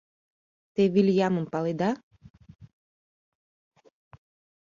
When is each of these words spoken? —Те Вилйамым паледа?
—Те 0.73 0.81
Вилйамым 0.93 1.45
паледа? 1.53 1.91